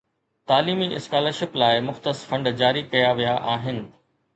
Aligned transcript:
تعليمي 0.51 0.87
scholar 1.01 1.37
ship 1.41 1.51
لاءِ 1.65 1.75
مختص 1.91 2.25
فنڊ 2.33 2.53
جاري 2.65 2.87
ڪيا 2.95 3.09
ويا 3.23 3.41
آهن 3.57 3.77